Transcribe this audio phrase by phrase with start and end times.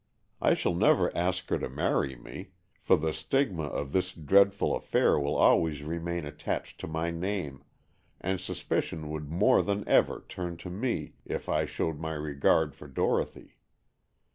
[0.41, 5.19] I shall never ask her to marry me, for the stigma of this dreadful affair
[5.19, 7.63] will always remain attached to my name,
[8.19, 12.87] and suspicion would more than ever turn to me, if I showed my regard for
[12.87, 13.57] Dorothy.